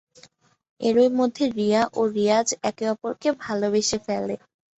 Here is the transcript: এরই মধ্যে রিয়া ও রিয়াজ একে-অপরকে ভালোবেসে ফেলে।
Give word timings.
এরই 0.81 1.09
মধ্যে 1.19 1.43
রিয়া 1.57 1.81
ও 1.93 2.11
রিয়াজ 2.15 2.47
একে-অপরকে 2.69 3.29
ভালোবেসে 3.43 3.97
ফেলে। 4.05 4.35